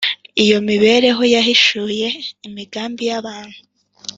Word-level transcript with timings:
Iyo 0.43 0.57
mibereho 0.67 1.21
yahishuye 1.35 2.07
imigambi 2.47 3.01
y’abantu 3.09 3.57